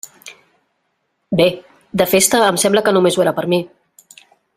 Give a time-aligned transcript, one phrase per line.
[1.41, 1.45] Bé,
[2.03, 3.61] de festa em sembla que només ho era per a mi.